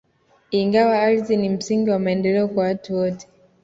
Ingawa 0.51 0.99
ardhi 1.01 1.37
ni 1.37 1.49
msingi 1.49 1.89
wa 1.89 1.99
maendeleo 1.99 2.47
kwa 2.47 2.63
watu 2.63 2.95
wote 2.95 3.27